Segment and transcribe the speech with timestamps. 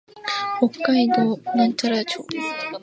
[0.59, 2.25] 北海道羽幌町